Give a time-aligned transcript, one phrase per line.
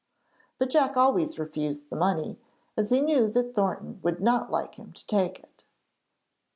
[0.57, 2.39] But Jack always refused the money,
[2.75, 5.65] as he knew that Thornton would not like him to take it.